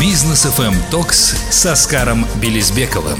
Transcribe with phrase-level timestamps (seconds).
[0.00, 3.18] Бизнес FM Токс с Оскаром Белизбековым.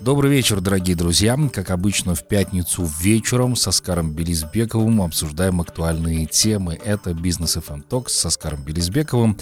[0.00, 1.38] Добрый вечер, дорогие друзья.
[1.52, 6.78] Как обычно, в пятницу вечером с Оскаром Белизбековым обсуждаем актуальные темы.
[6.84, 9.38] Это «Бизнес FM Talks» с Оскаром Белизбековым.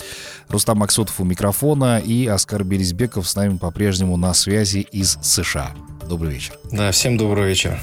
[0.49, 5.73] Рустам Максутов у микрофона и Оскар Белизбеков с нами по-прежнему на связи из США.
[6.09, 6.59] Добрый вечер.
[6.71, 7.81] Да, всем добрый вечер.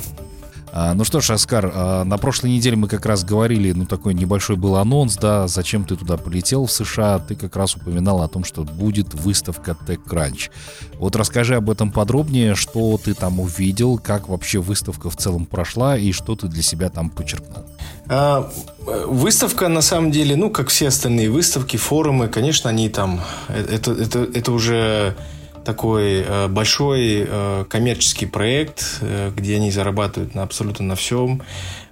[0.71, 4.13] А, ну что ж, Оскар, а, на прошлой неделе мы как раз говорили, ну такой
[4.13, 8.27] небольшой был анонс, да, зачем ты туда полетел в США, ты как раз упоминал о
[8.27, 10.49] том, что будет выставка TechCrunch.
[10.95, 15.97] Вот расскажи об этом подробнее, что ты там увидел, как вообще выставка в целом прошла
[15.97, 17.65] и что ты для себя там подчеркнул.
[18.07, 18.51] А,
[18.85, 23.91] выставка, на самом деле, ну, как все остальные выставки, форумы, конечно, они там, э, это,
[23.91, 25.15] это, это уже
[25.63, 31.41] такой э, большой э, коммерческий проект, э, где они зарабатывают на абсолютно на всем.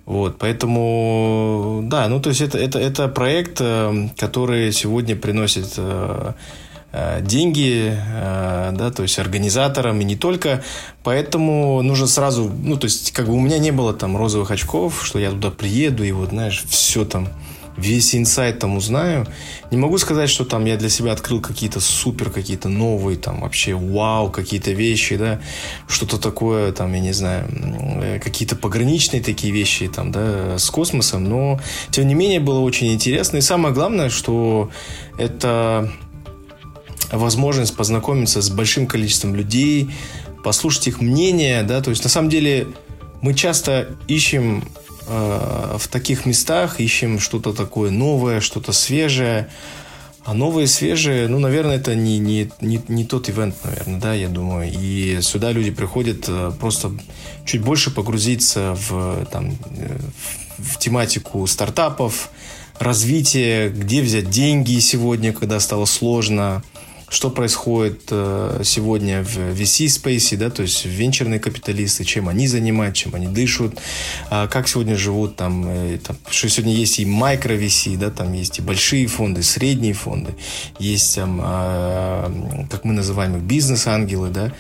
[0.06, 3.62] Вот, поэтому, да, ну, то есть это, это, это проект,
[4.18, 5.78] который сегодня приносит
[7.20, 10.64] деньги, да, то есть организаторам и не только.
[11.04, 15.06] Поэтому нужно сразу, ну, то есть как бы у меня не было там розовых очков,
[15.06, 17.28] что я туда приеду и вот, знаешь, все там
[17.78, 19.26] весь инсайт там узнаю.
[19.72, 23.76] Не могу сказать, что там я для себя открыл какие-то супер, какие-то новые, там вообще
[23.76, 25.40] вау, какие-то вещи, да,
[25.88, 27.48] что-то такое, там, я не знаю,
[28.02, 31.60] э, какие-то пограничные такие вещи, там, да, с космосом, но,
[31.92, 33.38] тем не менее, было очень интересно.
[33.38, 34.70] И самое главное, что
[35.18, 35.92] это
[37.12, 39.92] возможность познакомиться с большим количеством людей,
[40.44, 42.68] послушать их мнение, да, то есть, на самом деле,
[43.22, 43.68] мы часто
[44.08, 44.62] Э,
[45.08, 49.48] в таких местах ищем что-то такое новое, что-то свежее.
[50.28, 54.28] А новые, свежие, ну, наверное, это не, не, не, не тот ивент, наверное, да, я
[54.28, 54.70] думаю.
[54.70, 56.92] И сюда люди приходят э, просто
[57.46, 59.98] чуть больше погрузиться в, там, э,
[60.58, 62.30] в тематику стартапов,
[62.78, 66.62] развитие, где взять деньги сегодня, когда стало сложно,
[67.10, 73.16] что происходит э, сегодня в VC-спейсе, да, то есть венчурные капиталисты, чем они занимаются, чем
[73.16, 73.80] они дышат,
[74.30, 78.60] а как сегодня живут там, э, там что сегодня есть и микро-VC, да, там есть
[78.60, 80.36] и большие фонды, средние фонды,
[80.80, 84.52] есть там, э, как мы называем их, бизнес-ангелы, да,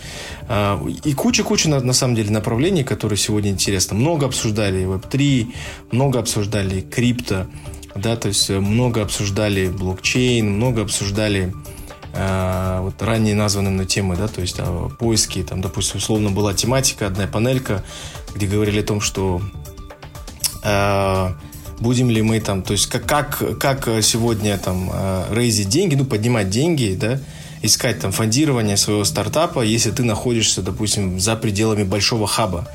[0.47, 3.97] э, и куча-куча на, самом деле направлений, которые сегодня интересны.
[3.97, 5.51] Много обсуждали Web3,
[5.91, 7.47] много обсуждали крипто,
[7.93, 11.76] да, то есть много обсуждали блокчейн, много обсуждали Э,
[12.81, 17.07] вот ранее названным на темы, да, то есть а, поиски, там, допустим, условно была тематика,
[17.07, 17.83] одна панелька,
[18.35, 19.41] где говорили о том, что
[20.63, 21.31] э,
[21.79, 26.05] будем ли мы там, то есть как, как, как сегодня там э, рейзить деньги, ну,
[26.05, 27.19] поднимать деньги, да,
[27.61, 32.67] искать там фондирование своего стартапа, если ты находишься, допустим, за пределами большого хаба.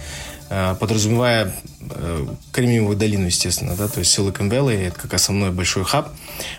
[0.54, 5.84] Э, подразумевая э, Кремниевую долину, естественно, да, то есть Silicon Valley, это как основной большой
[5.84, 6.10] хаб,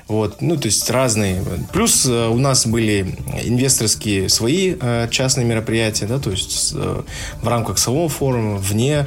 [0.07, 1.43] вот, ну, то есть разные.
[1.71, 4.75] Плюс э, у нас были инвесторские свои
[5.11, 9.05] частные мероприятия, да, то есть в рамках самого форума, вне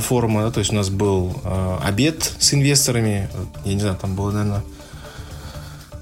[0.00, 1.38] форума, да, то есть у нас был
[1.82, 3.28] обед с инвесторами,
[3.66, 4.62] я не знаю, там было, наверное,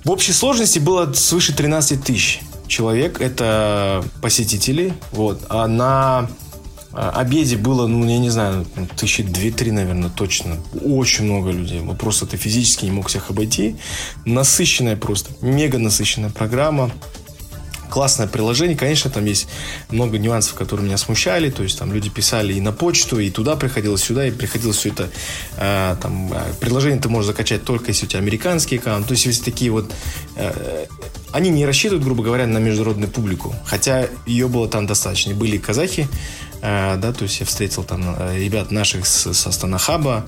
[0.05, 6.29] в общей сложности было свыше 13 тысяч человек, это посетители, вот, а на
[6.97, 8.67] обеде было, ну, я не знаю,
[8.97, 10.57] тысячи две-три, наверное, точно.
[10.83, 11.81] Очень много людей.
[11.81, 13.77] Вот просто ты физически не мог всех обойти.
[14.25, 16.91] Насыщенная просто, мега насыщенная программа
[17.95, 18.77] классное приложение.
[18.77, 19.47] Конечно, там есть
[19.89, 21.49] много нюансов, которые меня смущали.
[21.49, 24.89] То есть там люди писали и на почту, и туда приходилось, сюда, и приходилось все
[24.89, 25.11] это...
[25.59, 29.07] Э, там, а, приложение ты можешь закачать только если у тебя американский аккаунт.
[29.07, 29.93] То есть есть такие вот...
[30.35, 30.87] Э,
[31.31, 33.55] они не рассчитывают, грубо говоря, на международную публику.
[33.65, 35.33] Хотя ее было там достаточно.
[35.33, 36.09] Были казахи,
[36.97, 40.27] да, то есть я встретил там э, ребят наших с, со Станахаба,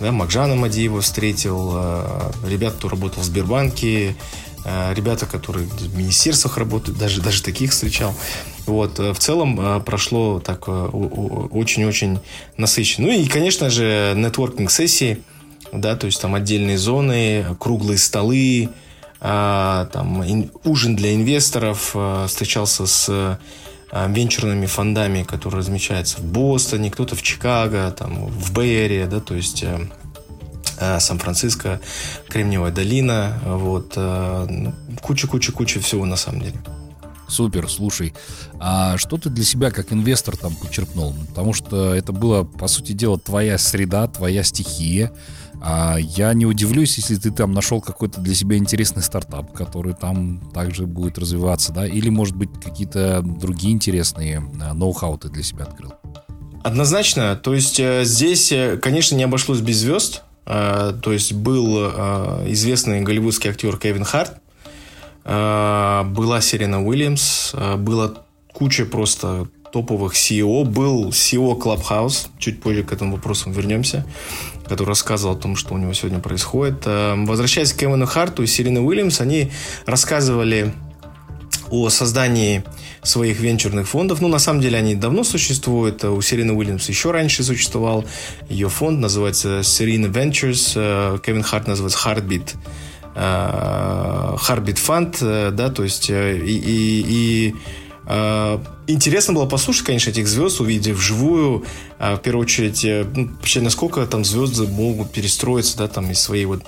[0.00, 4.16] да, Макжана Мадиева встретил, э, ребят, кто работал в Сбербанке,
[4.64, 8.14] Э, ребята, которые в министерствах работают, даже, даже таких встречал.
[8.66, 12.20] Вот, э, в целом э, прошло так очень-очень
[12.56, 13.08] насыщенно.
[13.08, 15.22] Ну и, конечно же, нетворкинг-сессии,
[15.72, 18.68] да, то есть там отдельные зоны, круглые столы,
[19.20, 20.24] там
[20.64, 21.94] ужин для инвесторов,
[22.26, 23.38] встречался с
[23.92, 29.64] венчурными фондами, которые размещаются в Бостоне, кто-то в Чикаго, там, в Бэйере, да, то есть
[30.82, 31.80] Э, Сан-Франциско,
[32.28, 33.96] Кремниевая долина, вот,
[35.00, 36.56] куча-куча-куча ну, всего на самом деле.
[37.28, 38.12] Супер, слушай,
[38.58, 41.14] а что ты для себя как инвестор там почерпнул?
[41.28, 45.12] Потому что это было, по сути дела, твоя среда, твоя стихия.
[45.64, 50.40] А я не удивлюсь, если ты там нашел какой-то для себя интересный стартап, который там
[50.52, 51.86] также будет развиваться, да?
[51.86, 55.92] Или, может быть, какие-то другие интересные э, ноу-хау ты для себя открыл?
[56.64, 57.36] Однозначно.
[57.36, 60.24] То есть э, здесь, конечно, не обошлось без звезд.
[60.44, 61.78] То есть был
[62.48, 64.40] известный голливудский актер Кевин Харт,
[65.24, 68.14] была Серена Уильямс, была
[68.52, 70.64] куча просто топовых CEO.
[70.64, 74.04] Был CEO Clubhouse, чуть позже к этому вопросу вернемся,
[74.72, 76.86] который рассказывал о том, что у него сегодня происходит.
[76.86, 79.50] Возвращаясь к Кевину Харту и Серене Уильямс, они
[79.86, 80.72] рассказывали
[81.70, 82.64] о создании
[83.02, 84.20] своих венчурных фондов.
[84.20, 86.04] Ну, на самом деле, они давно существуют.
[86.04, 88.04] У Серины Уильямс еще раньше существовал
[88.48, 90.72] ее фонд, называется Serena Ventures.
[90.76, 92.54] Э, Кевин Харт называется Heartbeat.
[93.14, 97.54] Э, Heartbeat Fund, э, да, то есть и, и, и
[98.06, 101.64] Интересно было послушать, конечно, этих звезд, увидев вживую,
[101.98, 106.64] в первую очередь, ну, вообще, насколько там звезды могут перестроиться, да, там, из своей вот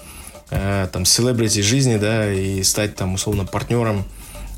[0.48, 4.04] там, селебрити жизни, да, и стать там, условно, партнером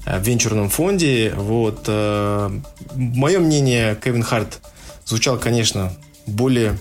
[0.06, 1.34] Э, в венчурном фонде.
[1.36, 1.84] Вот.
[1.88, 2.50] Э,
[2.94, 4.60] Мое мнение, Кевин Харт
[5.04, 5.92] звучал, конечно,
[6.26, 6.78] более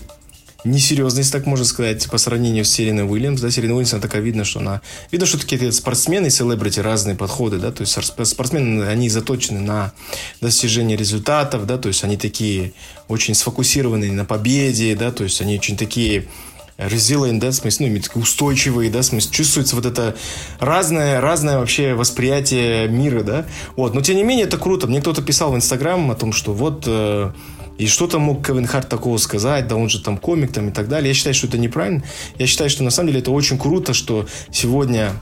[0.66, 3.40] несерьезно, если так можно сказать, по сравнению с Сереной Уильямс.
[3.40, 4.82] Да, Серена Уильямс, она такая видно, что она...
[5.10, 7.96] Видно, что такие спортсмены и селебрити разные подходы, да, то есть
[8.26, 9.92] спортсмены, они заточены на
[10.40, 12.72] достижение результатов, да, то есть они такие
[13.08, 16.28] очень сфокусированные на победе, да, то есть они очень такие
[16.78, 20.16] resilient, да, в смысле, ну, устойчивые, да, в смысле, чувствуется вот это
[20.58, 23.46] разное, разное вообще восприятие мира, да,
[23.76, 26.52] вот, но тем не менее это круто, мне кто-то писал в Инстаграм о том, что
[26.52, 27.32] вот, э,
[27.78, 30.72] и что там мог Кевин Харт такого сказать, да он же там комик там и
[30.72, 32.02] так далее, я считаю, что это неправильно,
[32.38, 35.12] я считаю, что на самом деле это очень круто, что сегодня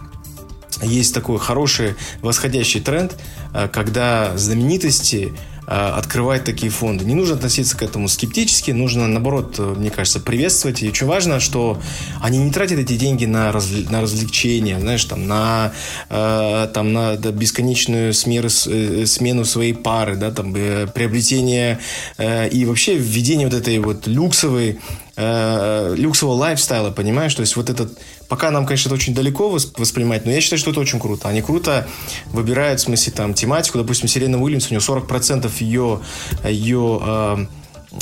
[0.83, 3.17] есть такой хороший восходящий тренд,
[3.53, 5.33] э, когда знаменитости
[5.67, 7.05] открывать такие фонды.
[7.05, 10.83] Не нужно относиться к этому скептически, нужно, наоборот, э, мне кажется, приветствовать.
[10.83, 11.81] И очень важно, что
[12.21, 15.73] они не тратят эти деньги на, развл- на развлечения, знаешь, там, на,
[16.11, 21.79] э, там, на да, бесконечную смену, э, смену своей пары, да, там, э, приобретение
[22.19, 24.79] э, и вообще введение вот этой вот люксовой
[25.17, 27.35] э, люксового лайфстайла, понимаешь?
[27.35, 27.99] То есть вот этот...
[28.29, 31.29] Пока нам, конечно, это очень далеко воспринимать, но я считаю, что это очень круто.
[31.29, 31.87] Они круто
[32.27, 33.79] выбирают, в смысле, там, тематику.
[33.79, 36.01] Допустим, Сирена Уильямс, у нее 40% ее,
[36.45, 37.47] ее э,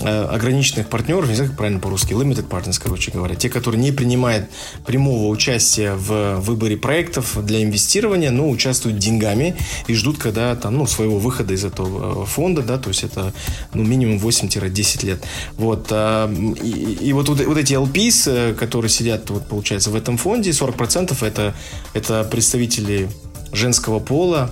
[0.00, 4.46] ограниченных партнеров, не знаю, как правильно по-русски, limited partners, короче говоря, те, которые не принимают
[4.86, 9.56] прямого участия в выборе проектов для инвестирования, но участвуют деньгами
[9.86, 13.32] и ждут, когда там, ну, своего выхода из этого э, фонда, да, то есть это,
[13.74, 15.24] ну, минимум 8-10 лет.
[15.56, 20.50] Вот, э, и, и вот, вот эти LPs, которые сидят, вот, получается, в этом фонде,
[20.50, 21.54] 40% это,
[21.92, 23.08] это представители
[23.52, 24.50] женского пола,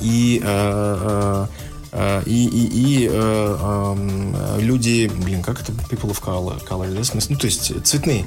[0.00, 1.46] и Э,
[2.26, 7.28] и, и, и э, э, люди, блин, как это people of color, color да, смысл,
[7.32, 8.26] ну, то есть цветные,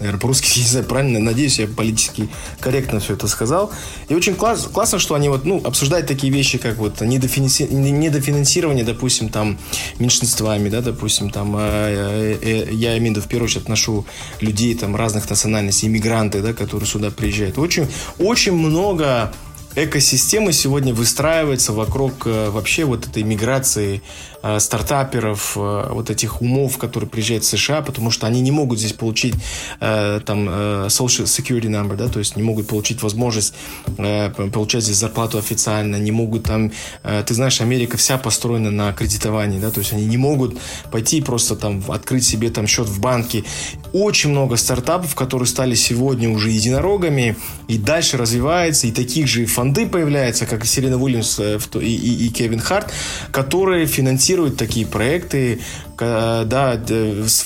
[0.00, 2.28] наверное, по-русски, не знаю, правильно, надеюсь, я политически
[2.58, 3.70] корректно все это сказал.
[4.08, 7.64] И очень класс, классно, что они вот, ну, обсуждают такие вещи, как вот недофинанси...
[7.64, 9.58] недофинансирование, допустим, там,
[9.98, 14.06] меньшинствами, да, допустим, там, э, э, я имею в виду, в первую очередь, отношу
[14.40, 17.58] людей, там, разных национальностей, иммигранты, да, которые сюда приезжают.
[17.58, 17.86] Очень,
[18.18, 19.32] очень много
[19.76, 24.02] экосистема сегодня выстраивается вокруг э, вообще вот этой миграции
[24.42, 28.78] Э, стартаперов, э, вот этих умов, которые приезжают в США, потому что они не могут
[28.78, 29.34] здесь получить
[29.80, 30.48] там
[30.88, 33.54] social security number, да, то есть не могут получить возможность
[33.96, 36.72] получать здесь зарплату официально, не могут там,
[37.02, 40.58] ты знаешь, Америка вся построена на кредитовании, да, то есть они не могут
[40.90, 43.44] пойти просто там открыть себе там счет в банке.
[43.92, 47.36] Очень много стартапов, которые стали сегодня уже единорогами
[47.68, 52.28] и дальше развиваются, и таких же фонды появляются, как и Серена Уильямс и, и, и
[52.30, 52.94] Кевин Харт,
[53.30, 55.60] которые финансируют такие проекты,
[55.98, 56.80] да,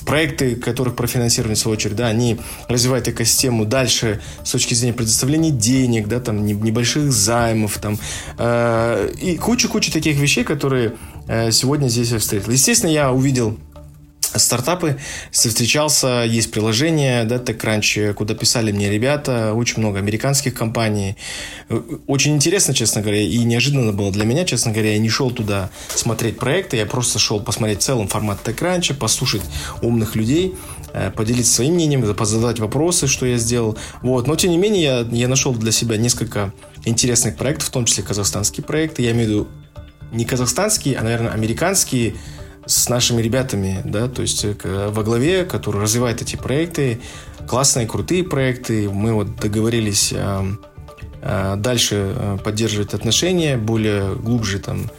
[0.07, 5.51] проекты, которых профинансированы в свою очередь, да, они развивают экосистему дальше с точки зрения предоставления
[5.51, 7.99] денег, да, там, небольших займов, там,
[8.39, 10.95] э, и куча-куча таких вещей, которые
[11.27, 12.53] э, сегодня здесь я встретил.
[12.53, 13.59] Естественно, я увидел
[14.37, 14.99] стартапы,
[15.31, 17.39] встречался, есть приложение, да,
[18.15, 21.17] куда писали мне ребята, очень много американских компаний.
[22.07, 25.71] Очень интересно, честно говоря, и неожиданно было для меня, честно говоря, я не шел туда
[25.89, 29.43] смотреть проекты, я просто шел посмотреть целом формат TechCrunch, послушать
[29.83, 30.55] умных людей,
[30.93, 33.77] э, поделиться своим мнением, позадать вопросы, что я сделал.
[34.03, 34.27] Вот.
[34.27, 36.53] Но, тем не менее, я, я нашел для себя несколько
[36.85, 39.03] интересных проектов, в том числе казахстанские проекты.
[39.03, 39.49] Я имею в виду
[40.13, 42.15] не казахстанские, а, наверное, американские
[42.67, 47.01] с нашими ребятами, да, то есть э, во главе, который развивает эти проекты,
[47.47, 48.89] классные, крутые проекты.
[48.89, 50.57] Мы вот договорились э,
[51.21, 54.91] э, дальше поддерживать отношения, более глубже там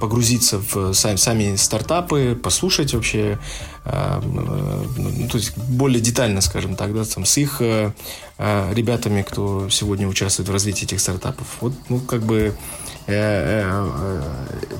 [0.00, 3.36] погрузиться в сами, сами стартапы, послушать вообще,
[3.84, 10.48] ну, то есть более детально, скажем так, да, там, с их ребятами, кто сегодня участвует
[10.48, 11.48] в развитии этих стартапов.
[11.60, 12.87] Вот, ну, как бы Э, э, э,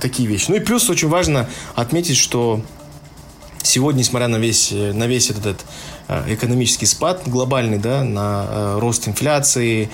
[0.00, 0.46] такие вещи.
[0.48, 2.62] Ну и плюс очень важно отметить, что
[3.60, 5.62] Сегодня, несмотря на весь, на весь этот
[6.26, 9.90] экономический спад глобальный, да, на рост инфляции,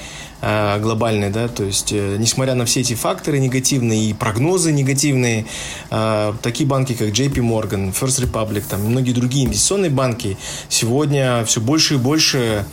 [0.46, 5.46] Э, глобальной, да, то есть, э, несмотря на все эти факторы негативные и прогнозы негативные,
[5.90, 10.36] э, такие банки, как JP Morgan, First Republic, там, многие другие инвестиционные банки
[10.68, 12.66] сегодня все больше и больше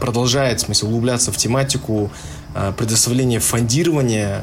[0.00, 2.10] продолжает, в смысле, углубляться в тематику
[2.76, 4.42] предоставления фондирования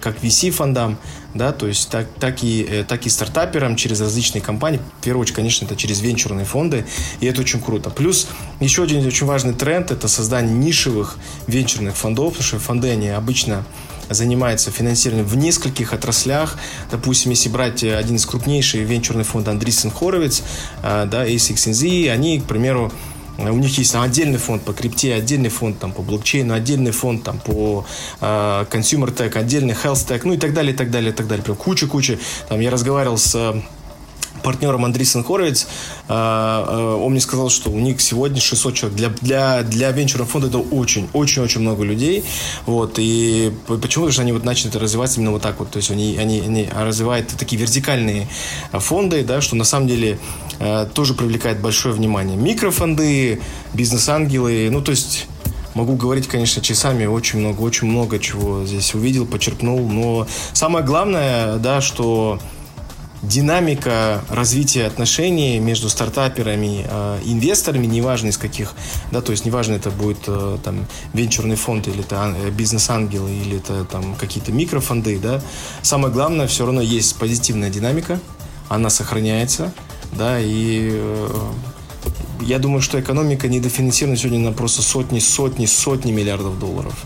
[0.00, 0.98] как VC-фондам,
[1.34, 4.80] да, то есть так, так, и, так и стартаперам через различные компании.
[5.00, 6.86] В первую очередь, конечно, это через венчурные фонды,
[7.20, 7.90] и это очень круто.
[7.90, 8.28] Плюс
[8.60, 13.64] еще один очень важный тренд– это создание нишевых венчурных фондов, потому что фонды, они обычно
[14.08, 16.58] занимается финансированием в нескольких отраслях.
[16.90, 20.42] Допустим, если брать один из крупнейших венчурных фондов Андрисен Хоровиц,
[20.82, 22.92] э, да, ASXNZ, они, к примеру,
[23.38, 27.38] у них есть отдельный фонд по крипте, отдельный фонд там, по блокчейну, отдельный фонд там,
[27.38, 27.84] по
[28.20, 31.26] э, consumer tech, отдельный health tech, ну и так далее, и так далее, и так
[31.26, 31.44] далее.
[31.44, 32.18] Прям куча-куча.
[32.48, 33.62] Там я разговаривал с
[34.46, 35.66] партнером Андрей Хоровиц,
[36.08, 38.96] э, э, он мне сказал, что у них сегодня 600 человек.
[38.96, 42.24] Для, для, для венчурного фонда это очень, очень, очень много людей.
[42.64, 44.08] Вот, и почему?
[44.10, 45.70] же они вот начали развиваться именно вот так вот.
[45.70, 48.28] То есть они, они, они развивают такие вертикальные
[48.72, 50.45] фонды, да, что на самом деле э,
[50.94, 52.36] тоже привлекает большое внимание.
[52.36, 53.40] Микрофонды,
[53.74, 55.26] бизнес-ангелы, ну, то есть
[55.76, 61.56] могу говорить, конечно, часами, очень много, очень много чего здесь увидел, почерпнул, но самое главное,
[61.58, 62.40] да, что
[63.22, 68.72] динамика развития отношений между стартаперами э, инвесторами, неважно из каких,
[69.10, 73.58] да, то есть неважно это будет э, там венчурный фонд или это э, бизнес-ангелы или
[73.58, 75.42] это там какие-то микрофонды, да,
[75.82, 78.18] самое главное все равно есть позитивная динамика,
[78.68, 79.72] она сохраняется,
[80.12, 81.28] да, и э,
[82.40, 87.04] я думаю, что экономика недофинансирована сегодня на просто сотни, сотни, сотни миллиардов долларов.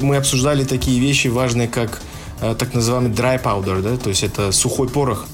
[0.00, 2.00] Мы обсуждали такие вещи важные, как
[2.40, 5.26] Э, так называемый dry powder, да, то есть это сухой порох,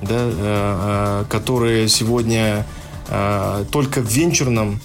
[0.00, 2.66] да, э, который сегодня
[3.72, 4.80] только в венчурном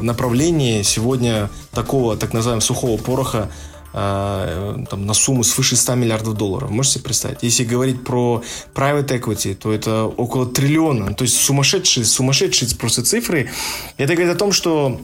[0.00, 3.50] направлении сегодня такого так называемого сухого пороха
[3.92, 6.70] там, на сумму свыше 100 миллиардов долларов.
[6.70, 7.38] Можете себе представить?
[7.42, 8.42] Если говорить про
[8.74, 11.14] private equity, то это около триллиона.
[11.14, 13.50] То есть сумасшедшие, сумасшедшие просто цифры.
[13.98, 15.00] Это говорит о том, что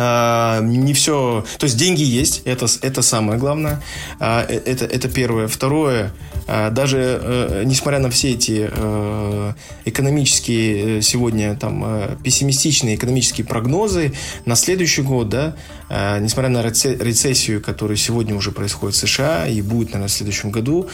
[0.00, 1.44] а, не все...
[1.58, 3.82] То есть деньги есть, это, это самое главное.
[4.20, 5.48] А, э, это, это первое.
[5.48, 9.52] Второе, а, даже э, несмотря на все эти э,
[9.84, 14.12] экономические сегодня там пессимистичные экономические прогнозы
[14.46, 15.56] на следующий год, да,
[15.90, 20.88] несмотря на рецессию, которая сегодня уже происходит в США и будет, наверное, в следующем году,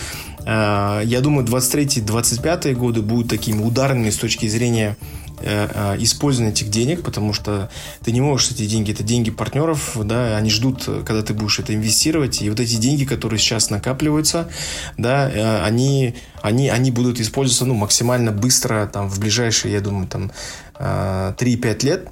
[0.44, 7.02] я думаю, 23-25 годы будут такими ударными с точки зрения Э, э, использование этих денег,
[7.02, 7.68] потому что
[8.02, 11.74] ты не можешь эти деньги, это деньги партнеров, да, они ждут, когда ты будешь это
[11.74, 14.48] инвестировать, и вот эти деньги, которые сейчас накапливаются,
[14.96, 20.06] да, э, они, они, они будут использоваться, ну, максимально быстро, там, в ближайшие, я думаю,
[20.06, 20.30] там,
[20.78, 22.08] 3-5 лет,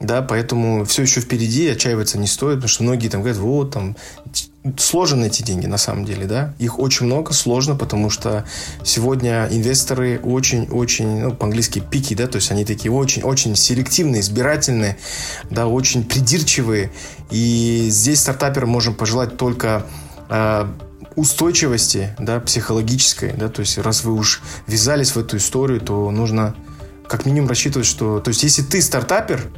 [0.00, 3.96] да, поэтому все еще впереди, отчаиваться не стоит, потому что многие там говорят, вот, там,
[4.78, 8.44] сложно найти деньги на самом деле, да, их очень много, сложно, потому что
[8.84, 14.98] сегодня инвесторы очень-очень, ну, по-английски пики, да, то есть они такие очень-очень селективные, избирательные,
[15.50, 16.90] да, очень придирчивые,
[17.30, 19.86] и здесь стартаперам можем пожелать только
[20.28, 20.66] э,
[21.14, 26.54] устойчивости, да, психологической, да, то есть раз вы уж ввязались в эту историю, то нужно
[27.08, 29.48] как минимум рассчитывать, что, то есть если ты стартапер,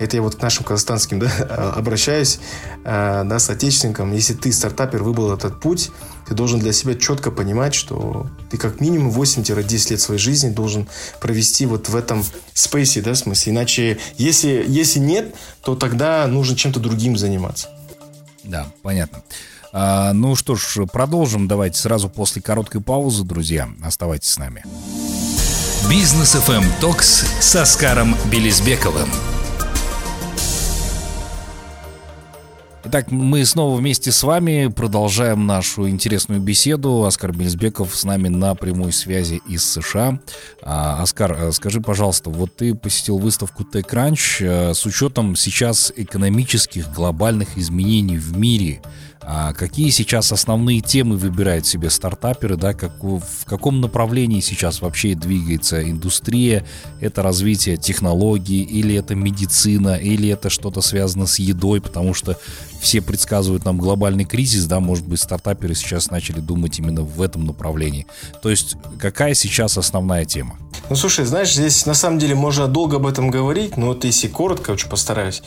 [0.00, 1.28] это я вот к нашим казахстанским да,
[1.76, 2.40] обращаюсь,
[2.84, 4.12] э, да, с отечественником.
[4.12, 5.90] Если ты стартапер выбрал этот путь,
[6.26, 10.88] ты должен для себя четко понимать, что ты как минимум 8-10 лет своей жизни должен
[11.20, 13.52] провести вот в этом спейсе, да, в смысле.
[13.52, 17.68] Иначе, если, если нет, то тогда нужно чем-то другим заниматься.
[18.42, 19.22] Да, понятно.
[19.72, 21.46] А, ну что ж, продолжим.
[21.46, 23.68] Давайте сразу после короткой паузы, друзья.
[23.84, 24.64] Оставайтесь с нами.
[25.90, 29.10] Бизнес FM Токс с Оскаром Белизбековым.
[32.92, 37.04] Итак, мы снова вместе с вами продолжаем нашу интересную беседу.
[37.04, 40.18] Оскар Бельсбеков с нами на прямой связи из США.
[40.60, 46.92] А, Оскар, э, скажи, пожалуйста, вот ты посетил выставку TechCrunch э, с учетом сейчас экономических
[46.92, 48.82] глобальных изменений в мире–
[49.22, 55.14] а какие сейчас основные темы выбирают себе стартаперы, да, как, в каком направлении сейчас вообще
[55.14, 56.66] двигается индустрия,
[57.00, 62.38] это развитие технологий, или это медицина, или это что-то связано с едой, потому что
[62.80, 67.44] все предсказывают нам глобальный кризис, да, может быть, стартаперы сейчас начали думать именно в этом
[67.44, 68.06] направлении.
[68.42, 70.56] То есть, какая сейчас основная тема?
[70.88, 74.28] Ну, слушай, знаешь, здесь на самом деле можно долго об этом говорить, но вот если
[74.28, 75.42] коротко, очень постараюсь.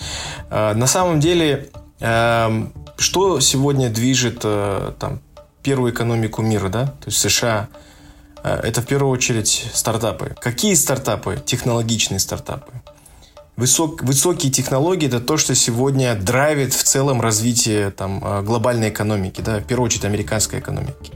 [0.51, 5.19] А, на самом деле, эм, что сегодня движет э, там,
[5.61, 7.69] первую экономику мира, да, то есть США,
[8.43, 10.35] э, это в первую очередь стартапы.
[10.39, 11.41] Какие стартапы?
[11.45, 12.73] Технологичные стартапы.
[13.55, 19.41] Высок, высокие технологии– это то, что сегодня драйвит в целом развитие там, э, глобальной экономики,
[19.41, 21.11] да, в первую очередь американской экономики.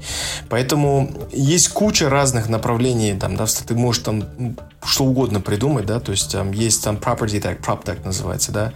[0.48, 4.56] Поэтому есть куча разных направлений, там, да, ты можешь там ну,
[4.86, 8.74] что угодно придумать, да, то есть там есть там property tech, prop tech называется, да,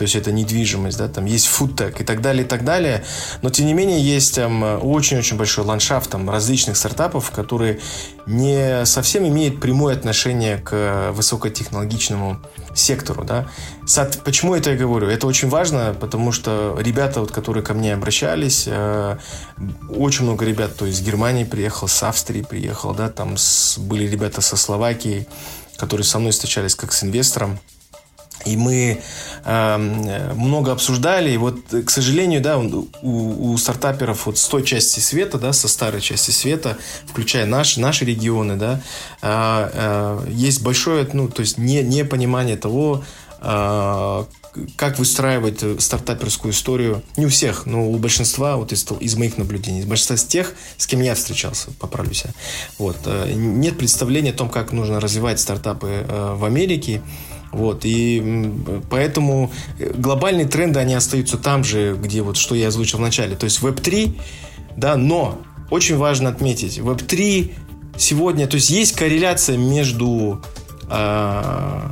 [0.00, 3.04] то есть это недвижимость, да, там есть tech и так далее, и так далее,
[3.42, 7.80] но тем не менее есть там очень-очень большой ландшафт там различных стартапов, которые
[8.24, 12.40] не совсем имеют прямое отношение к высокотехнологичному
[12.74, 13.50] сектору, да.
[14.24, 15.06] Почему это я говорю?
[15.06, 19.18] Это очень важно, потому что ребята, вот, которые ко мне обращались, э,
[19.90, 24.06] очень много ребят, то есть из Германии приехал, с Австрии приехал, да, там с, были
[24.06, 25.28] ребята со Словакии,
[25.76, 27.58] которые со мной встречались как с инвестором.
[28.46, 29.00] И мы
[29.44, 29.76] э,
[30.34, 35.38] много обсуждали, и вот, к сожалению, да, у, у стартаперов вот с той части света,
[35.38, 38.80] да, со старой части света, включая наши, наши регионы, да,
[39.22, 43.04] э, э, есть большое, ну, то есть не, непонимание того,
[43.40, 44.24] э,
[44.76, 47.02] как выстраивать стартаперскую историю.
[47.16, 50.54] Не у всех, но у большинства, вот из, из моих наблюдений, из большинства из тех,
[50.76, 52.24] с кем я встречался, поправлюсь.
[52.78, 57.02] Вот, э, нет представления о том, как нужно развивать стартапы э, в Америке.
[57.52, 58.52] Вот, и
[58.90, 63.34] поэтому глобальные тренды, они остаются там же, где вот, что я озвучил в начале.
[63.34, 64.18] То есть Web3,
[64.76, 67.52] да, но очень важно отметить, Web3
[67.96, 70.42] сегодня, то есть есть корреляция между
[70.88, 71.90] э,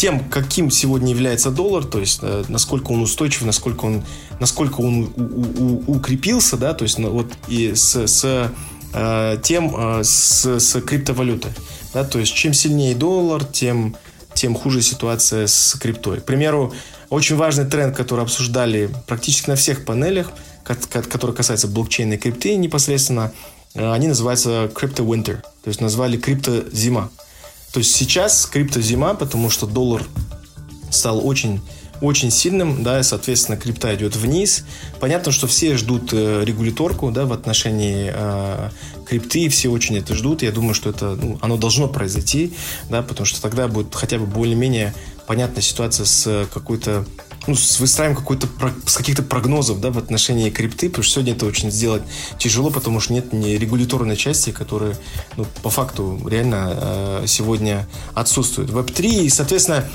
[0.00, 4.02] тем, каким сегодня является доллар, то есть э, насколько он устойчив, насколько он,
[4.38, 8.52] насколько он у, у, у, укрепился, да, то есть ну, вот и с, с
[8.94, 11.52] э, тем, э, с, с криптовалютой,
[11.92, 13.94] да, то есть чем сильнее доллар, тем
[14.34, 16.20] тем хуже ситуация с криптой.
[16.20, 16.72] К примеру,
[17.08, 20.30] очень важный тренд, который обсуждали практически на всех панелях,
[20.64, 23.32] который касается блокчейна и крипты непосредственно,
[23.74, 27.10] э, они называются Crypto Winter, то есть назвали крипто зима.
[27.72, 30.04] То есть сейчас крипто зима, потому что доллар
[30.90, 31.60] стал очень
[32.00, 34.64] очень сильным, да, и, соответственно, крипта идет вниз.
[35.00, 38.70] Понятно, что все ждут э, регуляторку, да, в отношении э,
[39.06, 40.42] крипты, все очень это ждут.
[40.42, 42.54] Я думаю, что это, ну, оно должно произойти,
[42.88, 44.94] да, потому что тогда будет хотя бы более-менее
[45.26, 47.04] понятная ситуация с какой-то
[47.46, 48.48] ну, с выстраиваем какой-то
[48.86, 52.02] с каких-то прогнозов да, в отношении крипты, потому что сегодня это очень сделать
[52.38, 54.96] тяжело, потому что нет ни регуляторной части, которая
[55.36, 56.78] ну, по факту реально
[57.22, 58.70] э, сегодня отсутствует.
[58.70, 59.88] Web3 и, соответственно,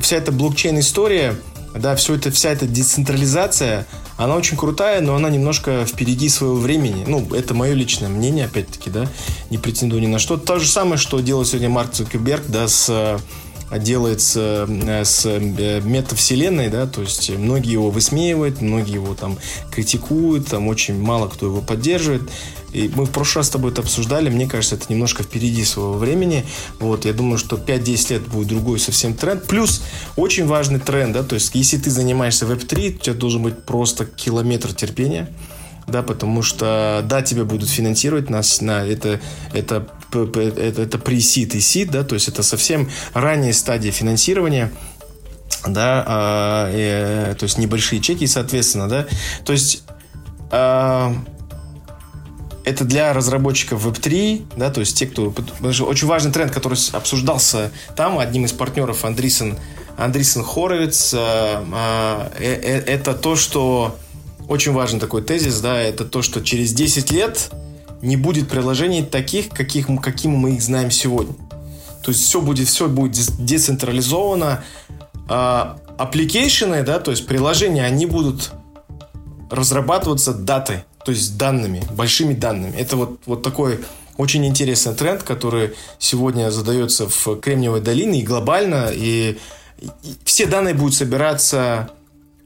[0.00, 1.36] вся эта блокчейн-история,
[1.74, 7.04] да, все это, вся эта децентрализация, она очень крутая, но она немножко впереди своего времени.
[7.06, 9.06] Ну, это мое личное мнение, опять-таки, да,
[9.50, 10.36] не претендую ни на что.
[10.36, 13.18] То же самое, что делает сегодня Марк Цукерберг, да, с
[13.78, 19.38] делается э, с э, метавселенной, да, то есть многие его высмеивают, многие его там
[19.70, 22.22] критикуют, там очень мало кто его поддерживает.
[22.72, 25.94] И мы в прошлый раз с тобой это обсуждали, мне кажется, это немножко впереди своего
[25.94, 26.44] времени.
[26.80, 29.46] Вот, я думаю, что 5-10 лет будет другой совсем тренд.
[29.46, 29.82] Плюс
[30.16, 34.06] очень важный тренд, да, то есть если ты занимаешься Web3, у тебя должен быть просто
[34.06, 35.28] километр терпения
[35.86, 39.20] да, потому что, да, тебя будут финансировать, нас на это,
[39.52, 40.40] это, это,
[40.82, 44.72] это pre-seed и seed, да, то есть это совсем ранняя стадия финансирования,
[45.66, 49.06] да, а, э, то есть небольшие чеки, соответственно, да,
[49.44, 49.82] то есть
[50.50, 51.14] а,
[52.64, 55.34] это для разработчиков Web3, да, то есть те, кто...
[55.60, 59.58] Очень важный тренд, который обсуждался там, одним из партнеров Andreessen,
[59.96, 63.96] Andreessen Horowitz, а, э, э, это то, что
[64.48, 67.50] очень важный такой тезис, да, это то, что через 10 лет
[68.00, 71.34] не будет приложений таких, каких, каким мы их знаем сегодня.
[72.02, 74.64] То есть все будет, все будет децентрализовано.
[75.28, 78.52] А, application ы, да, то есть приложения, они будут
[79.50, 82.76] разрабатываться датой, то есть данными, большими данными.
[82.76, 83.80] Это вот, вот такой
[84.16, 89.38] очень интересный тренд, который сегодня задается в Кремниевой долине и глобально, и,
[89.80, 91.90] и все данные будут собираться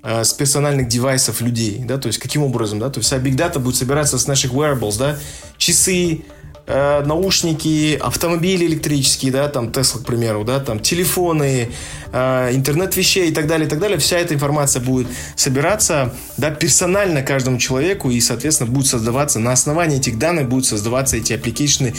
[0.09, 3.59] Э, с персональных девайсов людей, да, то есть каким образом, да, то есть вся Data
[3.59, 5.19] будет собираться с наших wearables, да,
[5.59, 6.23] часы,
[6.66, 11.70] э, наушники, автомобили электрические, да, там Tesla, к примеру, да, там телефоны,
[12.12, 13.98] э, интернет вещей и так далее, и так далее.
[13.98, 19.98] Вся эта информация будет собираться, да, персонально каждому человеку и, соответственно, будет создаваться, на основании
[19.98, 21.94] этих данных будут создаваться эти application ы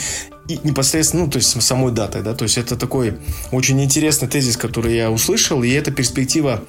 [0.48, 3.18] и непосредственно, ну, то есть самой датой, да, то есть это такой
[3.52, 6.62] очень интересный тезис, который я услышал, и эта перспектива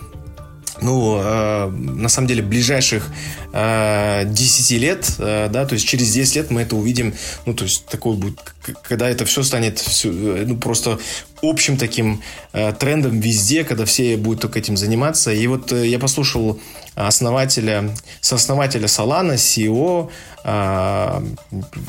[0.81, 3.07] ну, э, на самом деле, ближайших
[3.53, 7.13] э, 10 лет, э, да, то есть через 10 лет мы это увидим,
[7.45, 8.39] ну, то есть такой будет,
[8.83, 10.99] когда это все станет все, э, ну, просто
[11.41, 12.21] общим таким
[12.53, 15.31] э, трендом везде, когда все будут только этим заниматься.
[15.31, 16.59] И вот э, я послушал
[16.95, 20.09] основателя, сооснователя Solana, CEO
[20.43, 21.21] э,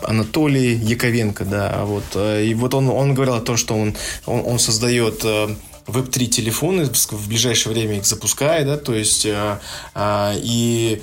[0.03, 4.42] Анатолий Яковенко, да, вот, э, и вот он, он говорил о том, что он, он,
[4.44, 5.48] он создает э,
[5.90, 9.61] Web3 телефоны, в ближайшее время их запускает, да, то есть а,
[9.94, 11.03] а, и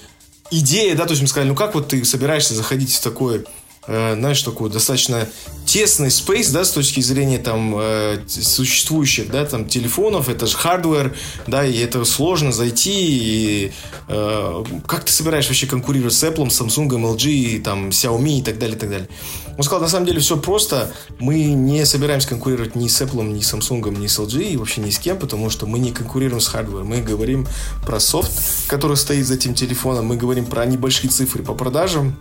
[0.52, 3.67] идея, да, то есть мы сказали, ну как вот ты собираешься заходить в такой Э,
[3.88, 5.28] знаешь, такой достаточно
[5.66, 11.16] тесный space, да, с точки зрения там э, существующих, да, там телефонов, это же hardware,
[11.46, 13.72] да, и это сложно зайти, и
[14.08, 18.78] э, как ты собираешь вообще конкурировать с Apple, Samsung, LG, там, Xiaomi и так далее,
[18.78, 19.10] и так далее.
[19.58, 23.42] Он сказал, на самом деле все просто, мы не собираемся конкурировать ни с Apple, ни
[23.42, 26.40] с Samsung, ни с LG, и вообще ни с кем, потому что мы не конкурируем
[26.40, 27.48] с hardware ом, мы говорим
[27.86, 28.32] про софт,
[28.68, 32.16] который стоит за этим телефоном, мы говорим про небольшие цифры по продажам,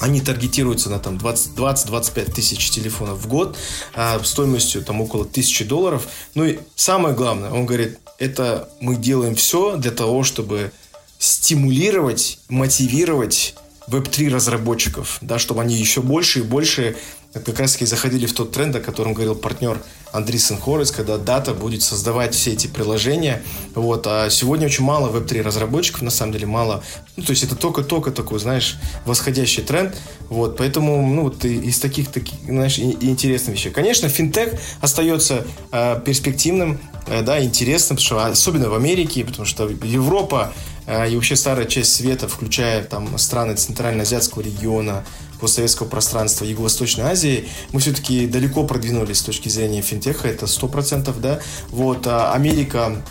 [0.00, 3.56] они таргетируются на там 20-25 тысяч телефонов в год
[3.94, 6.08] а, стоимостью там около тысячи долларов.
[6.34, 10.72] Ну и самое главное, он говорит, это мы делаем все для того, чтобы
[11.18, 13.54] стимулировать, мотивировать
[13.88, 16.96] Web3 разработчиков, да, чтобы они еще больше и больше
[17.32, 19.80] как раз таки заходили в тот тренд, о котором говорил партнер
[20.12, 23.42] Андрей Хорес, когда дата будет создавать все эти приложения.
[23.74, 24.06] Вот.
[24.06, 26.82] А сегодня очень мало Web3 разработчиков, на самом деле мало.
[27.16, 29.96] Ну, то есть это только-только такой, знаешь, восходящий тренд.
[30.28, 30.56] Вот.
[30.56, 33.70] Поэтому, ну, вот из таких, таких знаешь, и, и интересных вещей.
[33.70, 39.68] Конечно, финтех остается э, перспективным, э, да, интересным, потому что особенно в Америке, потому что
[39.68, 40.52] Европа
[40.86, 45.04] э, и вообще старая часть света, включая там страны Центральноазиатского региона,
[45.40, 51.40] постсоветского пространства Юго-Восточной Азии, мы все-таки далеко продвинулись с точки зрения финтеха, это 100%, да.
[51.70, 53.02] Вот, а Америка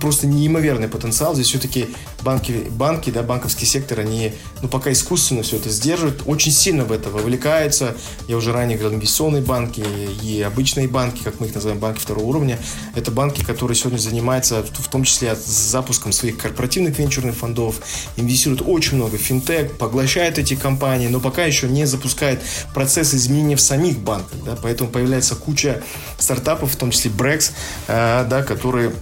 [0.00, 1.34] просто неимоверный потенциал.
[1.34, 1.88] Здесь все-таки
[2.22, 6.92] банки, банки, да, банковский сектор, они, ну, пока искусственно все это сдерживают, очень сильно в
[6.92, 7.96] это вовлекаются.
[8.26, 9.84] Я уже ранее говорил, инвестиционные банки
[10.22, 12.58] и обычные банки, как мы их называем, банки второго уровня.
[12.94, 17.76] Это банки, которые сегодня занимаются в том числе запуском своих корпоративных венчурных фондов,
[18.16, 22.40] инвестируют очень много в финтех, поглощают эти компании, но пока еще не запускает
[22.74, 24.38] процесс изменения в самих банках.
[24.44, 25.82] Да, поэтому появляется куча
[26.18, 27.52] стартапов, в том числе Brex,
[27.86, 28.92] э, да, которые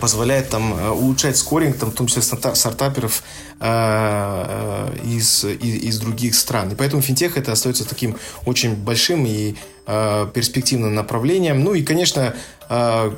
[0.00, 3.22] позволяет там э, улучшать скоринг, там, в том числе стартаперов
[3.60, 6.72] э, из, из, других стран.
[6.72, 9.54] И поэтому финтех это остается таким очень большим и
[9.86, 11.64] э, перспективным направлением.
[11.64, 12.34] Ну и, конечно,
[12.68, 13.12] э,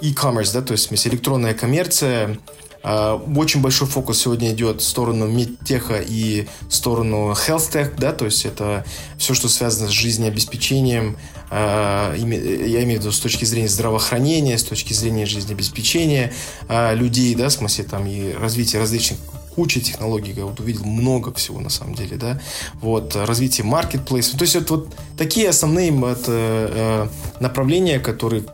[0.00, 2.38] e-commerce, да, то есть электронная коммерция,
[2.82, 8.24] очень большой фокус сегодня идет в сторону медтеха и в сторону health tech, да, то
[8.24, 8.84] есть это
[9.18, 11.16] все, что связано с жизнеобеспечением,
[11.50, 16.32] я имею в виду с точки зрения здравоохранения, с точки зрения жизнеобеспечения
[16.68, 19.18] людей, да, в смысле там и развития различных
[19.54, 22.40] куча технологий, я вот увидел много всего на самом деле, да,
[22.74, 27.08] вот, развитие маркетплейса, то есть это вот такие основные это, э,
[27.40, 28.44] направления, которые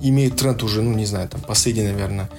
[0.00, 2.30] имеют тренд уже, ну, не знаю, там, последние, наверное,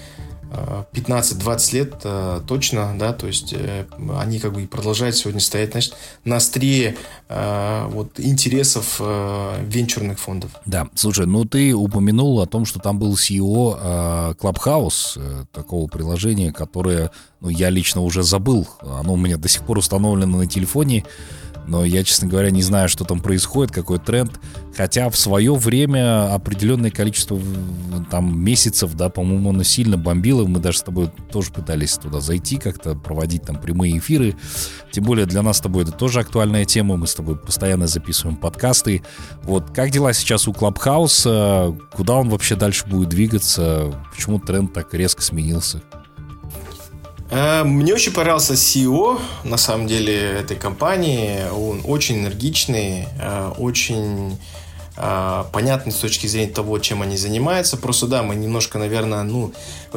[0.52, 3.86] 15-20 лет э, точно, да, то есть э,
[4.18, 6.96] они как бы и продолжают сегодня стоять, значит, на острие
[7.30, 10.52] э, вот интересов венчурных фондов.
[10.66, 17.12] Да, слушай, ну ты упомянул о том, что там был CEO Clubhouse, такого приложения, которое,
[17.42, 21.04] ну, я лично уже забыл, оно у меня до сих пор установлено на телефоне,
[21.68, 24.40] но я, честно говоря, не знаю, что там происходит, какой тренд.
[24.76, 27.40] Хотя в свое время определенное количество
[28.12, 30.46] там месяцев, да, по-моему, оно сильно бомбило.
[30.46, 34.36] Мы даже с тобой тоже пытались туда зайти, как-то проводить там прямые эфиры.
[34.92, 36.98] Тем более для нас с тобой это тоже актуальная тема.
[36.98, 39.02] Мы с тобой постоянно записываем подкасты.
[39.44, 41.76] Вот как дела сейчас у Клабхауса?
[41.94, 43.94] Куда он вообще дальше будет двигаться?
[44.14, 45.82] Почему тренд так резко сменился?
[47.30, 51.50] Э, мне очень понравился CEO, на самом деле, этой компании.
[51.52, 54.38] Он очень энергичный, э, очень
[54.96, 57.76] понятны с точки зрения того, чем они занимаются.
[57.76, 59.52] Просто да, мы немножко, наверное, ну,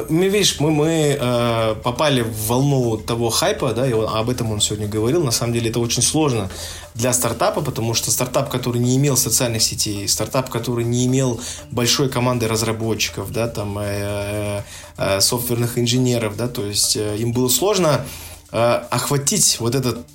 [0.09, 4.51] мы, видишь, мы, мы э, попали в волну того хайпа, да, и он, об этом
[4.51, 5.23] он сегодня говорил.
[5.23, 6.49] На самом деле это очень сложно
[6.95, 11.39] для стартапа, потому что стартап, который не имел социальных сетей, стартап, который не имел
[11.71, 14.63] большой команды разработчиков, да, там, э,
[14.97, 18.05] э, софтверных инженеров, да, то есть э, им было сложно
[18.51, 18.57] э,
[18.89, 20.05] охватить вот этот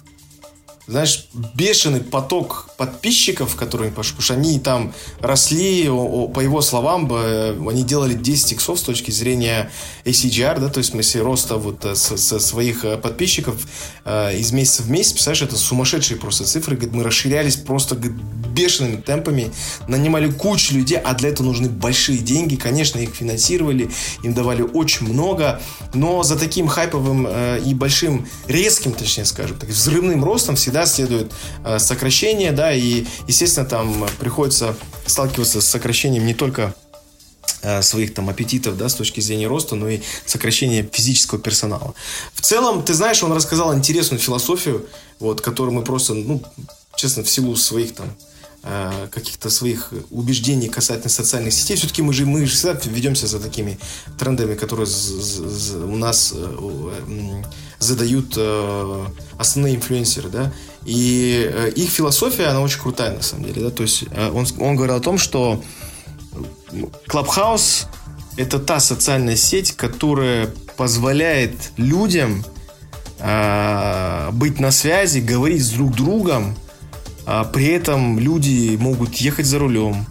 [0.86, 8.14] знаешь, бешеный поток подписчиков, которые, потому что они там росли, по его словам, они делали
[8.14, 9.70] 10 иксов с точки зрения
[10.04, 13.56] ACGR, да, то есть в смысле роста вот э, со, своих э, подписчиков
[14.04, 18.16] э, из месяца в месяц, представляешь, это сумасшедшие просто цифры, говорит, мы расширялись просто говорит,
[18.54, 19.50] бешеными темпами,
[19.88, 23.90] нанимали кучу людей, а для этого нужны большие деньги, конечно, их финансировали,
[24.22, 25.60] им давали очень много,
[25.92, 31.32] но за таким хайповым э, и большим, резким, точнее скажем, так, взрывным ростом всегда следует
[31.64, 36.74] э, сокращение, да, и, естественно, там приходится сталкиваться с сокращением не только
[37.62, 41.94] э, своих там аппетитов, да, с точки зрения роста, но и сокращения физического персонала.
[42.34, 44.86] В целом, ты знаешь, он рассказал интересную философию,
[45.20, 46.42] вот, которую мы просто, ну,
[46.96, 48.16] честно, в силу своих там
[48.66, 51.76] Э, каких-то своих убеждений касательно социальных сетей.
[51.76, 53.78] Все-таки мы же, мы же всегда ведемся за такими
[54.18, 57.42] трендами, которые у нас э,
[57.84, 59.06] задают э,
[59.38, 60.52] основные инфлюенсеры, да.
[60.84, 63.70] И их философия, она очень крутая, на самом деле, да.
[63.70, 65.62] То есть он, он говорил о том, что
[67.08, 67.86] Clubhouse–
[68.36, 72.44] это та социальная сеть, которая позволяет людям
[73.18, 76.54] быть на связи, говорить с друг другом,
[77.26, 80.06] а при этом люди могут ехать за рулем,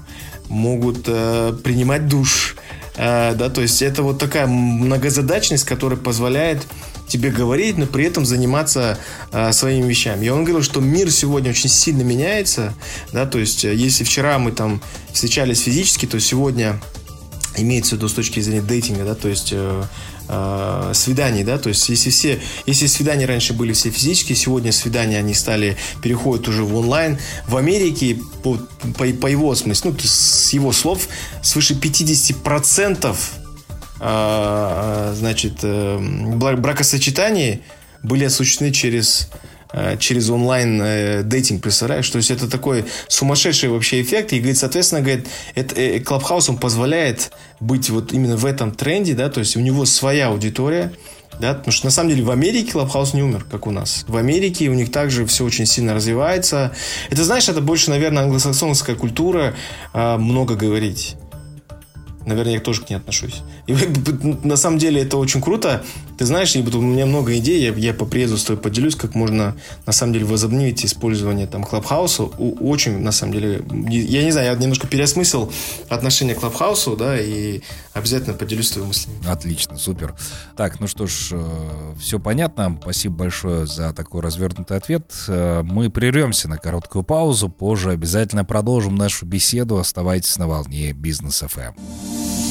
[0.49, 2.55] могут э, принимать душ.
[2.95, 6.65] Э, да, то есть это вот такая многозадачность, которая позволяет
[7.13, 8.97] тебе говорить, но при этом заниматься
[9.31, 10.25] э, своими вещами.
[10.25, 12.73] И он говорил, что мир сегодня очень сильно меняется,
[13.11, 14.81] да, то есть э, если вчера мы там
[15.13, 16.81] встречались физически, то сегодня
[17.57, 19.83] имеется в виду с точки зрения дейтинга, да, то есть э,
[20.27, 25.19] э, свиданий, да, то есть если все, если свидания раньше были все физические, сегодня свидания
[25.19, 27.19] они стали, переходят уже в онлайн.
[27.47, 28.57] В Америке, по,
[28.97, 31.07] по, по его смыслу, ну, с его слов,
[31.43, 33.42] свыше 50% э, э,
[34.03, 35.97] значит, э,
[36.57, 37.61] бракосочетаний
[38.01, 39.29] были осуществлены через
[39.73, 42.07] Э, через онлайн э, дейтинг, представляешь?
[42.07, 44.31] То есть это такой сумасшедший вообще эффект.
[44.31, 49.29] И, говорит, соответственно, говорит, это, Clubhouse он позволяет быть вот именно в этом тренде, да,
[49.29, 50.93] то есть у него своя аудитория,
[51.39, 54.05] да, потому что на самом деле в Америке Clubhouse не умер, как у нас.
[54.07, 56.75] В Америке у них также все очень сильно развивается.
[57.09, 59.55] Это, знаешь, это больше, наверное, англосаксонская культура
[59.93, 61.15] много говорить.
[62.25, 63.41] Наверное, я тоже к ней отношусь.
[63.67, 63.73] И
[64.43, 65.83] на самом деле это очень круто.
[66.17, 69.55] Ты знаешь, у меня много идей, я, я по приезду с тобой поделюсь, как можно
[69.85, 72.23] на самом деле возобновить использование там Клабхауса.
[72.23, 75.51] Очень, на самом деле, я не знаю, я немножко переосмыслил
[75.89, 77.61] отношение к Клабхаусу, да, и
[77.93, 79.17] обязательно поделюсь твоими мыслями.
[79.27, 80.15] Отлично, супер.
[80.55, 82.77] Так, ну что ж, э, все понятно.
[82.81, 85.13] Спасибо большое за такой развернутый ответ.
[85.27, 89.77] Э, мы прервемся на короткую паузу, позже обязательно продолжим нашу беседу.
[89.77, 92.42] Оставайтесь на волне Бизнес ФМ.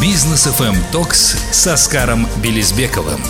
[0.00, 3.20] Бизнес FM Talks с Оскаром Белизбековым.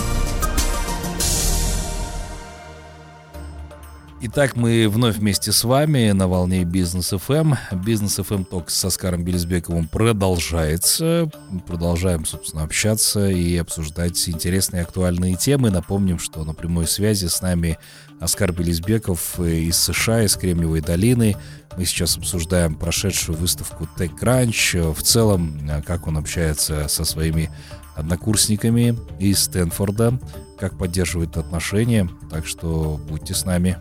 [4.21, 7.55] Итак, мы вновь вместе с вами на волне Бизнес FM.
[7.85, 11.31] Бизнес FM Talks с Оскаром Белизбековым продолжается.
[11.65, 15.69] Продолжаем, собственно, общаться и обсуждать интересные актуальные темы.
[15.69, 17.77] Напомним, что на прямой связи с нами
[18.19, 21.37] Оскар Белизбеков из США, из Кремниевой долины.
[21.77, 24.93] Мы сейчас обсуждаем прошедшую выставку TechCrunch.
[24.93, 27.49] В целом, как он общается со своими
[27.95, 30.19] однокурсниками из Стэнфорда,
[30.57, 32.09] как поддерживает отношения.
[32.29, 33.77] Так что будьте с нами.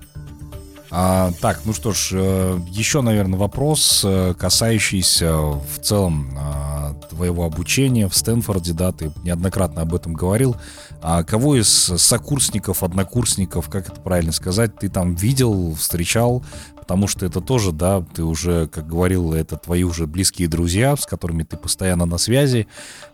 [0.91, 7.45] А, так, ну что ж, э, еще, наверное, вопрос, э, касающийся в целом а, твоего
[7.45, 10.57] обучения в Стэнфорде, да, ты неоднократно об этом говорил.
[11.03, 16.43] А кого из сокурсников, однокурсников, как это правильно сказать, ты там видел, встречал,
[16.89, 21.05] потому что это тоже, да, ты уже, как говорил, это твои уже близкие друзья, с
[21.05, 22.67] которыми ты постоянно на связи.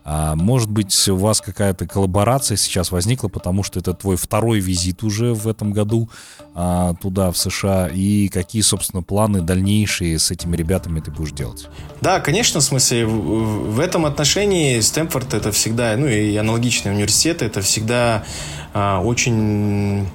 [0.05, 5.03] А, может быть, у вас какая-то коллаборация сейчас возникла, потому что это твой второй визит
[5.03, 6.09] уже в этом году
[6.53, 11.67] а, туда, в США, и какие, собственно, планы дальнейшие с этими ребятами ты будешь делать?
[11.99, 17.59] Да, конечно, в смысле, в, этом отношении Стэнфорд это всегда, ну и аналогичные университеты, это
[17.59, 18.23] всегда
[18.73, 20.07] а, очень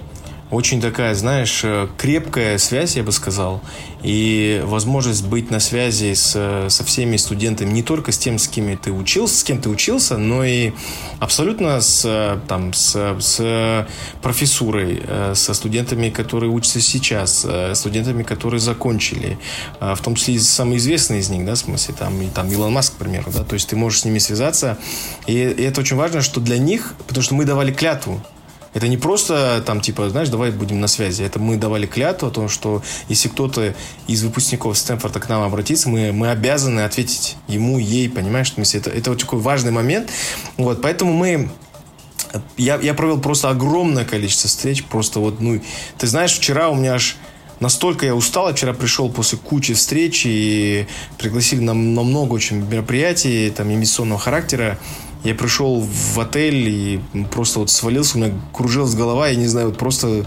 [0.51, 3.63] очень такая, знаешь, э, крепкая связь, я бы сказал,
[4.03, 8.77] и возможность быть на связи с, со всеми студентами, не только с тем, с кем
[8.77, 10.73] ты учился, с кем ты учился, но и
[11.21, 13.89] абсолютно с, там, с, с
[14.23, 19.39] профессурой, э, со студентами, которые учатся сейчас, э, студентами, которые закончили,
[19.81, 22.73] в том числе и самые известные из них, да, в смысле, там, и, там Илон
[22.73, 24.79] Маск, к примеру, да, то есть ты можешь с ними связаться,
[25.27, 28.21] и, и это очень важно, что для них, потому что мы давали клятву,
[28.73, 31.23] это не просто там, типа, знаешь, давай будем на связи.
[31.23, 33.75] Это мы давали клятву о том, что если кто-то
[34.07, 38.53] из выпускников Стэнфорда к нам обратится, мы, мы обязаны ответить ему, ей, понимаешь?
[38.57, 40.11] Это, это вот такой важный момент.
[40.57, 41.51] Вот, поэтому мы
[42.57, 44.85] я, я провел просто огромное количество встреч.
[44.85, 45.61] Просто вот, ну,
[45.99, 47.17] ты знаешь, вчера у меня аж
[47.61, 50.87] настолько я устал, я вчера пришел после кучи встреч и
[51.19, 54.79] пригласили на, на много очень мероприятий там инвестиционного характера.
[55.23, 59.69] Я пришел в отель и просто вот свалился, у меня кружилась голова, я не знаю,
[59.69, 60.25] вот просто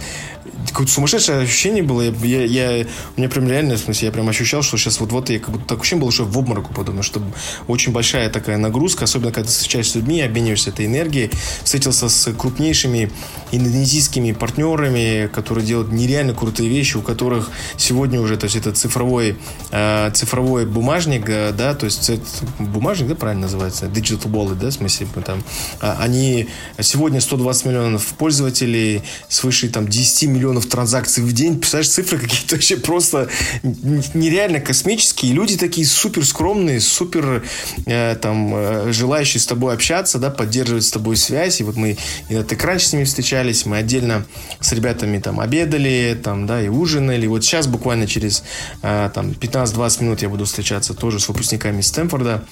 [0.67, 2.01] какое-то сумасшедшее ощущение было.
[2.01, 2.85] Я, я,
[3.15, 5.65] у меня прям реально, в смысле, я прям ощущал, что сейчас вот-вот я как будто
[5.65, 7.21] так ощущение было, что в обморок упаду, потому что
[7.67, 11.31] очень большая такая нагрузка, особенно когда ты встречаешься с людьми, обмениваешься этой энергией.
[11.63, 13.11] Встретился с крупнейшими
[13.51, 19.37] индонезийскими партнерами, которые делают нереально крутые вещи, у которых сегодня уже, то есть это цифровой,
[19.71, 22.23] э, цифровой бумажник, э, да, то есть это
[22.59, 25.43] бумажник, да, правильно называется, digital wallet, да, в смысле, там,
[25.81, 26.47] а, они
[26.79, 31.59] сегодня 120 миллионов пользователей, свыше там 10 миллионов транзакций в день.
[31.59, 33.29] Представляешь, цифры какие-то вообще просто
[33.63, 35.33] нереально космические.
[35.33, 37.43] люди такие супер скромные, супер
[37.85, 41.61] э, там э, желающие с тобой общаться, да, поддерживать с тобой связь.
[41.61, 41.97] И вот мы
[42.29, 44.25] и на раньше с ними встречались, мы отдельно
[44.59, 47.27] с ребятами там обедали, там, да, и ужинали.
[47.27, 48.43] Вот сейчас буквально через
[48.81, 52.43] э, там 15-20 минут я буду встречаться тоже с выпускниками Стэнфорда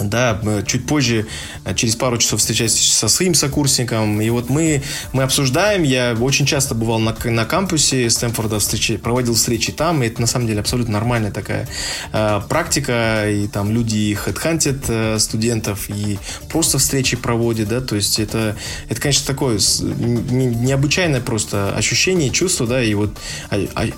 [0.00, 1.26] да, чуть позже,
[1.64, 6.46] э, через пару часов встречаюсь со своим сокурсником, и вот мы, мы обсуждаем, я очень
[6.46, 10.60] часто бывал на, на кампусе Стэнфорда, встречи, проводил встречи там, и это на самом деле
[10.60, 11.68] абсолютно нормальная такая
[12.12, 16.18] э, практика, и там люди хедхантят э, студентов, и
[16.50, 18.56] просто встречи проводят, да, то есть это,
[18.88, 23.16] это конечно, такое не, необычайное просто ощущение, чувство, да, и вот
[23.50, 23.90] а, а, э,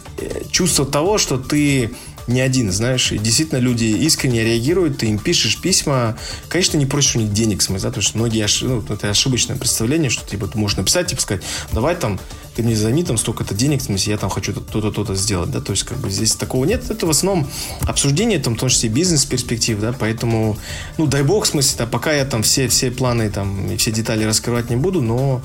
[0.51, 1.91] чувство того, что ты
[2.27, 3.13] не один, знаешь.
[3.13, 6.17] И действительно люди искренне реагируют, ты им пишешь письма.
[6.49, 10.11] Конечно, не просишь у них денег, смысл, да, потому что многие, ну, это ошибочное представление,
[10.11, 12.19] что типа, ты можешь написать, типа сказать, давай там,
[12.55, 15.61] ты мне займи там столько-то денег, в смысле, я там хочу то-то, то-то сделать, да,
[15.61, 16.89] то есть как бы здесь такого нет.
[16.91, 17.49] Это в основном
[17.83, 20.57] обсуждение, там, в том числе бизнес-перспектив, да, поэтому,
[20.97, 23.91] ну, дай бог, в смысле, да, пока я там все, все планы там и все
[23.91, 25.43] детали раскрывать не буду, но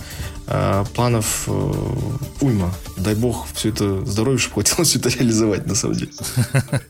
[0.96, 1.74] планов э,
[2.42, 2.74] уйма.
[2.98, 6.12] Дай бог все это здоровье, чтобы хватило все это реализовать, на самом деле.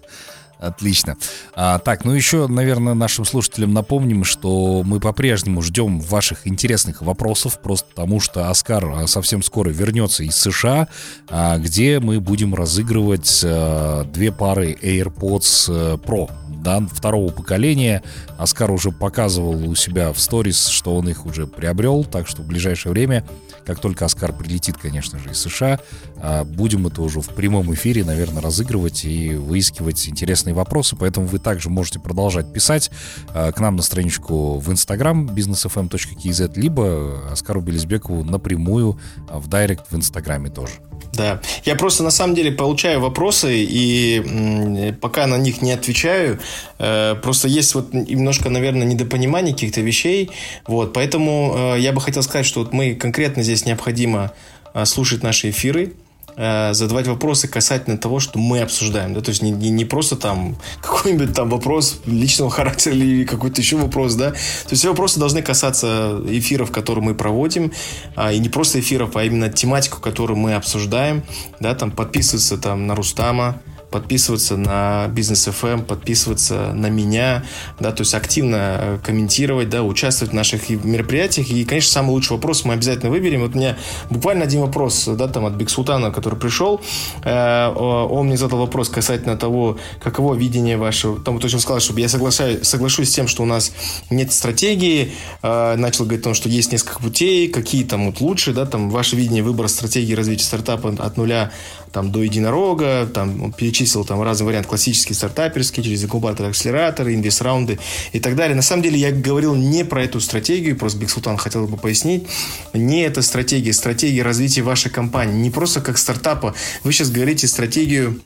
[0.60, 1.16] Отлично.
[1.56, 7.62] А, так, ну еще, наверное, нашим слушателям напомним, что мы по-прежнему ждем ваших интересных вопросов,
[7.62, 10.90] просто потому что Оскар совсем скоро вернется из США,
[11.30, 16.30] а, где мы будем разыгрывать а, две пары AirPods э, Pro
[16.70, 18.04] да, второго поколения.
[18.38, 22.46] Оскар уже показывал у себя в сторис, что он их уже приобрел, так что в
[22.46, 23.26] ближайшее время,
[23.66, 25.80] как только Оскар прилетит, конечно же, из США,
[26.18, 31.40] а, будем это уже в прямом эфире, наверное, разыгрывать и выискивать интересные вопросы, поэтому вы
[31.40, 32.92] также можете продолжать писать
[33.34, 39.00] а, к нам на страничку в Инстаграм businessfm.kz, либо Оскару Белизбекову напрямую
[39.32, 40.74] в директ в Инстаграме тоже.
[41.20, 46.40] Да, я просто на самом деле получаю вопросы и пока на них не отвечаю,
[46.78, 50.32] э, просто есть вот немножко, наверное, недопонимание каких-то вещей,
[50.66, 54.32] вот, поэтому э, я бы хотел сказать, что вот мы конкретно здесь необходимо
[54.74, 55.92] э, слушать наши эфиры,
[56.40, 59.14] э, задавать вопросы касательно того, что мы обсуждаем.
[59.14, 59.22] Да?
[59.22, 63.76] То есть не, не, не просто там какой-нибудь там вопрос личного характера или какой-то еще
[63.76, 64.32] вопрос, да.
[64.32, 67.72] То есть все вопросы должны касаться эфиров, которые мы проводим,
[68.16, 71.24] а, и не просто эфиров, а именно тематику, которую мы обсуждаем,
[71.60, 77.44] да, там подписываться там на Рустама, подписываться на Бизнес FM, эм, подписываться на меня,
[77.80, 81.50] да, то есть активно э, комментировать, да, участвовать в наших мероприятиях.
[81.50, 83.42] И, конечно, самый лучший вопрос мы обязательно выберем.
[83.42, 83.78] Вот у меня
[84.10, 86.82] буквально один вопрос, да, там от Бигсултана, который пришел,
[87.24, 92.02] э, он мне задал вопрос касательно того, каково видение вашего, там, то он сказал, чтобы
[92.02, 93.72] я соглашаюсь, соглашусь с тем, что у нас
[94.10, 98.54] нет стратегии, э, начал говорить о том, что есть несколько путей, какие там вот лучше,
[98.54, 101.52] да, там, ваше видение выбора стратегии развития стартапа от нуля
[101.92, 107.80] там, до единорога, там, перечислил там разный вариант, классический стартаперский, через инкубатор, акселераторы, инвест-раунды
[108.12, 108.56] и так далее.
[108.56, 112.28] На самом деле я говорил не про эту стратегию, просто Биг Султан хотел бы пояснить.
[112.74, 115.34] Не эта стратегия, стратегия развития вашей компании.
[115.34, 116.54] Не просто как стартапа.
[116.84, 118.20] Вы сейчас говорите стратегию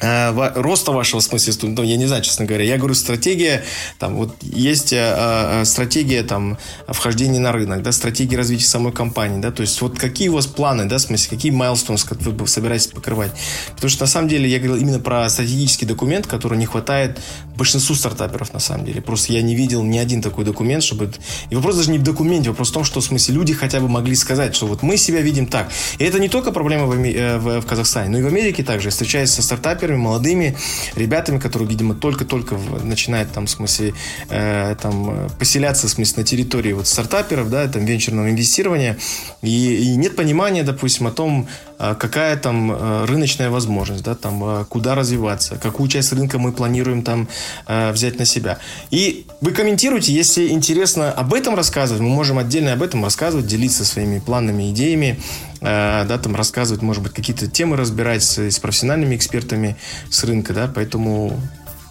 [0.00, 2.64] роста вашего, в смысле, ну, я не знаю, честно говоря.
[2.64, 3.64] Я говорю, стратегия,
[3.98, 6.58] там, вот есть а, стратегия, там,
[6.88, 10.46] вхождения на рынок, да, стратегия развития самой компании, да, то есть вот какие у вас
[10.46, 13.32] планы, да, в смысле, какие milestones вы собираетесь покрывать.
[13.74, 17.18] Потому что, на самом деле, я говорил именно про стратегический документ, который не хватает
[17.56, 19.02] большинству стартаперов, на самом деле.
[19.02, 21.12] Просто я не видел ни один такой документ, чтобы...
[21.50, 23.88] И вопрос даже не в документе, вопрос в том, что, в смысле, люди хотя бы
[23.88, 25.70] могли сказать, что вот мы себя видим так.
[25.98, 28.88] И это не только проблема в, в, в Казахстане, но и в Америке также.
[28.88, 30.56] Я встречаюсь со стартаперами, стартаперами, молодыми
[30.96, 33.94] ребятами, которые, видимо, только-только начинают там, в смысле,
[34.28, 38.96] э, там, поселяться, в смысле, на территории вот стартаперов, да, там, венчурного инвестирования,
[39.42, 41.48] и, и нет понимания, допустим, о том,
[41.82, 46.52] а, какая там э, рыночная возможность, да, там, э, куда развиваться, какую часть рынка мы
[46.52, 47.26] планируем там
[47.66, 48.58] э, взять на себя.
[48.90, 53.86] И вы комментируйте, если интересно об этом рассказывать, мы можем отдельно об этом рассказывать, делиться
[53.86, 55.18] своими планами, идеями.
[55.60, 59.76] Э, да, там рассказывать, может быть, какие-то темы разбирать с, с профессиональными экспертами
[60.10, 61.40] с рынка, да, поэтому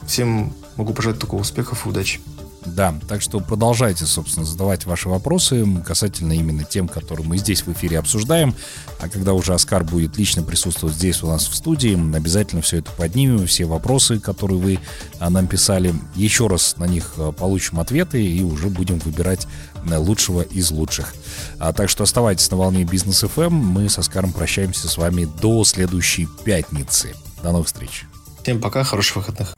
[0.08, 2.20] всем могу пожелать только успехов и удачи.
[2.66, 7.72] Да, так что продолжайте, собственно, задавать ваши вопросы касательно именно тем, которые мы здесь в
[7.72, 8.54] эфире обсуждаем.
[9.00, 12.92] А когда уже Оскар будет лично присутствовать здесь у нас в студии, обязательно все это
[12.92, 14.80] поднимем, все вопросы, которые вы
[15.20, 15.94] а, нам писали.
[16.16, 19.48] Еще раз на них а, получим ответы и уже будем выбирать
[19.90, 21.14] а, лучшего из лучших.
[21.60, 23.52] А, так что оставайтесь на волне Бизнес FM.
[23.52, 27.16] Мы с Оскаром прощаемся с вами до следующей пятницы.
[27.42, 28.06] До новых встреч.
[28.44, 29.48] Всем пока, хороших выходных.